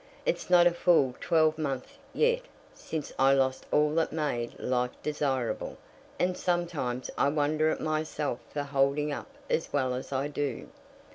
[0.25, 2.41] It's not a full twelvemonth yet
[2.73, 5.77] since I lost all that made life desirable,
[6.17, 10.69] and sometimes I wonder at myself for holding up as well as I do."